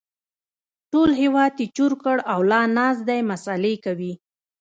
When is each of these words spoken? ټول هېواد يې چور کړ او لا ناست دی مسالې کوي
ټول 0.91 1.09
هېواد 1.21 1.53
يې 1.61 1.67
چور 1.77 1.91
کړ 2.03 2.17
او 2.33 2.39
لا 2.51 2.61
ناست 2.77 3.01
دی 3.09 3.19
مسالې 3.31 3.75
کوي 3.85 4.13